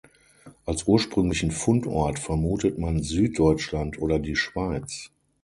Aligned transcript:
Als 0.65 0.87
ursprünglichen 0.87 1.51
Fundort 1.51 2.17
vermutet 2.17 2.79
man 2.79 3.03
Süddeutschland 3.03 3.99
oder 4.01 4.17
die 4.17 4.35
Schweiz. 4.35 5.11